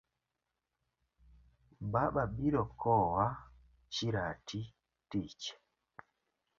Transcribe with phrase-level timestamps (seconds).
[1.91, 3.25] Baba biro koa
[3.95, 4.59] shirati
[5.09, 5.45] tich.